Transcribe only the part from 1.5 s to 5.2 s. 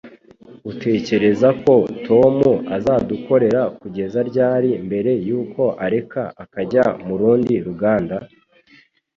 ko Tom azadukorera kugeza ryari mbere